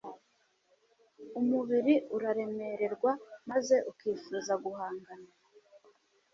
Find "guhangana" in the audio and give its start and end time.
4.63-5.29